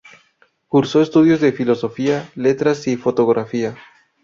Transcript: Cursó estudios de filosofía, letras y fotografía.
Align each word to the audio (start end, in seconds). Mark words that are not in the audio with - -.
Cursó 0.67 0.99
estudios 0.99 1.41
de 1.41 1.51
filosofía, 1.51 2.31
letras 2.35 2.87
y 2.87 2.97
fotografía. 2.97 3.77